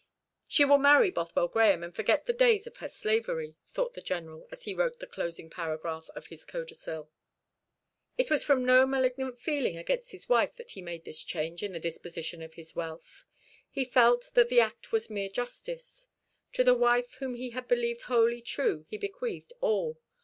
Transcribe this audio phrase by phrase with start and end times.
[0.47, 4.47] "She will marry Bothwell Grahame, and forget the days of her slavery," thought the General,
[4.51, 7.11] as he wrote the closing paragraph of his codicil.
[8.17, 11.73] It was from no malignant feeling against his wife that he made this change in
[11.73, 13.25] the disposition of his wealth.
[13.69, 16.07] He felt that the act was mere justice.
[16.53, 19.99] To the wife whom he had believed wholly true he bequeathed all.